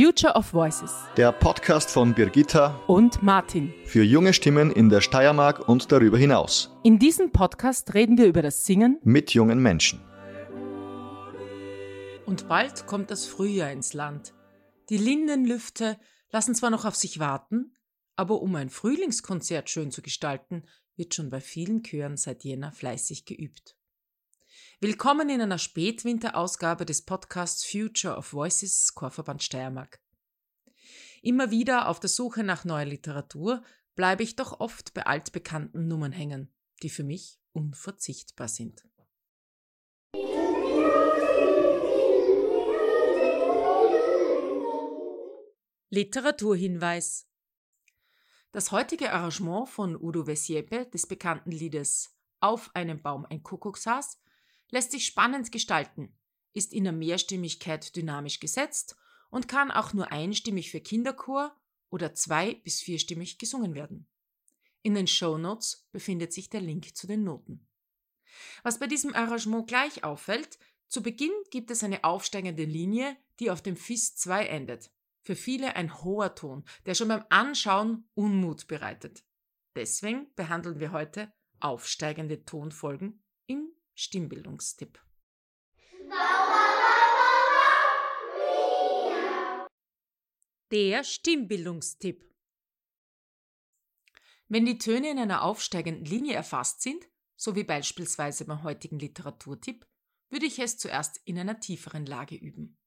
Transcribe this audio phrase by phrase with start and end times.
[0.00, 3.74] Future of Voices Der Podcast von Birgitta und Martin.
[3.84, 8.40] für junge Stimmen in der Steiermark und darüber hinaus In diesem Podcast reden wir über
[8.40, 10.00] das Singen mit jungen Menschen.
[12.26, 14.34] und bald kommt das Frühjahr ins Land.
[14.88, 15.98] Die Lindenlüfte
[16.30, 17.74] lassen zwar noch auf sich warten,
[18.14, 20.62] aber um ein Frühlingskonzert schön zu gestalten,
[20.94, 23.77] wird schon bei vielen Chören seit Jänner fleißig geübt.
[24.80, 30.00] Willkommen in einer Spätwinterausgabe des Podcasts Future of Voices Chorverband Steiermark.
[31.20, 33.64] Immer wieder auf der Suche nach neuer Literatur
[33.96, 38.84] bleibe ich doch oft bei altbekannten Nummern hängen, die für mich unverzichtbar sind.
[45.90, 47.26] Literaturhinweis
[48.52, 54.20] Das heutige Arrangement von Udo Vesiepe des bekannten Liedes Auf einem Baum ein Kuckuckshaus
[54.70, 56.16] lässt sich spannend gestalten,
[56.52, 58.96] ist in der Mehrstimmigkeit dynamisch gesetzt
[59.30, 61.56] und kann auch nur einstimmig für Kinderchor
[61.90, 64.06] oder zwei- bis vierstimmig gesungen werden.
[64.82, 67.66] In den Shownotes befindet sich der Link zu den Noten.
[68.62, 70.58] Was bei diesem Arrangement gleich auffällt,
[70.88, 74.90] zu Beginn gibt es eine aufsteigende Linie, die auf dem Fis 2 endet.
[75.20, 79.24] Für viele ein hoher Ton, der schon beim Anschauen Unmut bereitet.
[79.76, 83.22] Deswegen behandeln wir heute aufsteigende Tonfolgen
[84.00, 84.96] Stimmbildungstipp.
[90.70, 92.32] Der Stimmbildungstipp.
[94.46, 99.84] Wenn die Töne in einer aufsteigenden Linie erfasst sind, so wie beispielsweise beim heutigen Literaturtipp,
[100.30, 102.78] würde ich es zuerst in einer tieferen Lage üben.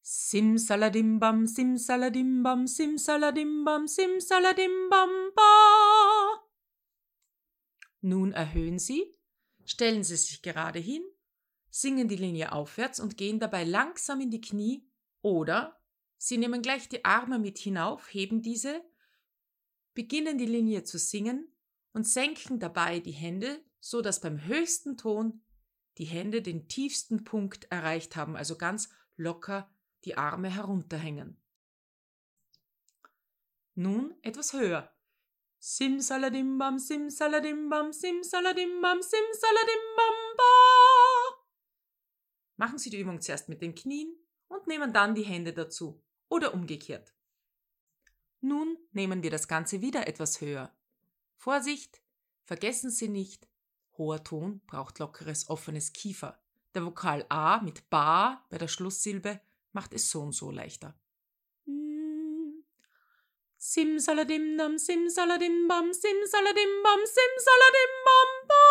[0.00, 5.61] Simsaladimbam, simsaladimbam, simsaladimbam, simsaladimbam, ba.
[8.02, 9.16] Nun erhöhen Sie,
[9.64, 11.02] stellen Sie sich gerade hin,
[11.70, 14.86] singen die Linie aufwärts und gehen dabei langsam in die Knie
[15.22, 15.80] oder
[16.18, 18.84] Sie nehmen gleich die Arme mit hinauf, heben diese,
[19.94, 21.52] beginnen die Linie zu singen
[21.92, 25.42] und senken dabei die Hände, so dass beim höchsten Ton
[25.98, 29.68] die Hände den tiefsten Punkt erreicht haben, also ganz locker
[30.04, 31.36] die Arme herunterhängen.
[33.74, 34.92] Nun etwas höher.
[35.64, 40.44] Simsaladimbam, simsaladimbam, simsaladimbam, simsaladimbam, ba.
[42.56, 44.12] Machen Sie die Übung zuerst mit den Knien
[44.48, 47.14] und nehmen dann die Hände dazu oder umgekehrt.
[48.40, 50.76] Nun nehmen wir das Ganze wieder etwas höher.
[51.36, 52.02] Vorsicht,
[52.42, 53.46] vergessen Sie nicht,
[53.96, 56.42] hoher Ton braucht lockeres, offenes Kiefer.
[56.74, 59.40] Der Vokal A mit Ba bei der Schlusssilbe
[59.70, 60.98] macht es so und so leichter.
[63.64, 68.64] Simsaladimbam, simsaladimbam, simsaladimbam, simsaladimbam, ba.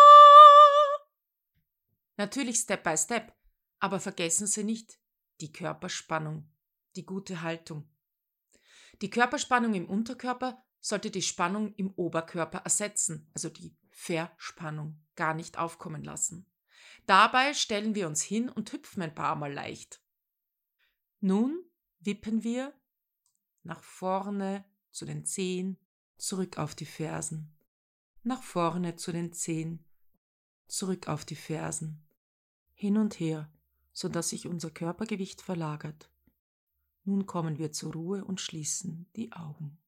[2.18, 3.32] Natürlich Step by Step,
[3.78, 5.00] aber vergessen Sie nicht
[5.40, 6.52] die Körperspannung,
[6.94, 7.88] die gute Haltung.
[9.00, 15.56] Die Körperspannung im Unterkörper sollte die Spannung im Oberkörper ersetzen, also die Verspannung, gar nicht
[15.56, 16.44] aufkommen lassen.
[17.06, 20.02] Dabei stellen wir uns hin und hüpfen ein paar Mal leicht.
[21.20, 21.64] Nun
[22.00, 22.78] wippen wir
[23.62, 25.76] nach vorne zu den Zehen,
[26.18, 27.52] zurück auf die Fersen,
[28.22, 29.84] nach vorne zu den Zehen,
[30.68, 32.06] zurück auf die Fersen,
[32.74, 33.52] hin und her,
[33.92, 36.10] so dass sich unser Körpergewicht verlagert.
[37.04, 39.78] Nun kommen wir zur Ruhe und schließen die Augen.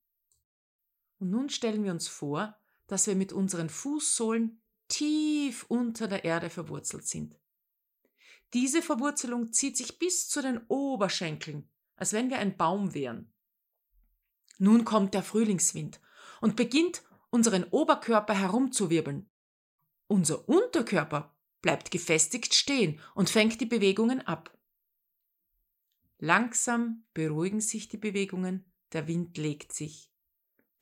[1.18, 6.50] Und nun stellen wir uns vor, dass wir mit unseren Fußsohlen tief unter der Erde
[6.50, 7.38] verwurzelt sind.
[8.52, 13.33] Diese Verwurzelung zieht sich bis zu den Oberschenkeln, als wenn wir ein Baum wären.
[14.58, 16.00] Nun kommt der Frühlingswind
[16.40, 19.28] und beginnt unseren Oberkörper herumzuwirbeln.
[20.06, 24.56] Unser Unterkörper bleibt gefestigt stehen und fängt die Bewegungen ab.
[26.18, 30.10] Langsam beruhigen sich die Bewegungen, der Wind legt sich.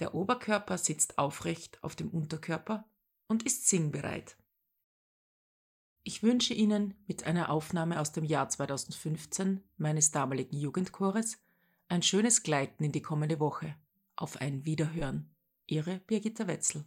[0.00, 2.89] Der Oberkörper sitzt aufrecht auf dem Unterkörper
[3.28, 4.36] und ist singbereit.
[6.04, 11.39] Ich wünsche Ihnen mit einer Aufnahme aus dem Jahr 2015 meines damaligen Jugendchores
[11.92, 13.77] ein schönes Gleiten in die kommende Woche.
[14.16, 15.36] Auf ein Wiederhören.
[15.66, 16.86] Ihre Birgitta Wetzel.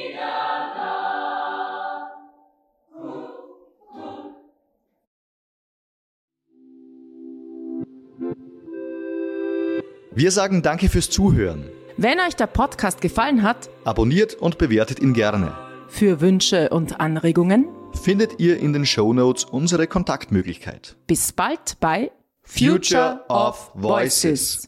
[10.13, 11.69] Wir sagen danke fürs Zuhören.
[11.97, 15.55] Wenn euch der Podcast gefallen hat, Abonniert und bewertet ihn gerne.
[15.87, 17.67] für Wünsche und Anregungen,
[18.03, 20.95] Findet ihr in den Shownotes unsere Kontaktmöglichkeit.
[21.07, 22.11] bis bald bei
[22.43, 24.67] Future of Voices.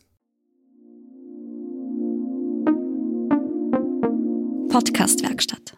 [4.69, 5.77] Podcastwerkstatt.